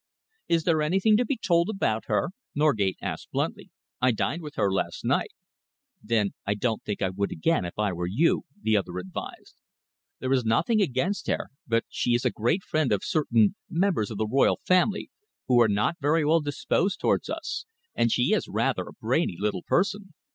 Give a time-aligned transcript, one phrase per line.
[0.47, 3.69] "Is there anything to be told about her?" Norgate asked bluntly.
[4.01, 5.29] "I dined with her last night."
[6.01, 9.57] "Then I don't think I would again, if I were you," the other advised.
[10.17, 14.17] "There is nothing against her, but she is a great friend of certain members of
[14.17, 15.11] the Royal Family
[15.47, 19.61] who are not very well disposed towards us, and she is rather a brainy little
[19.61, 20.15] person.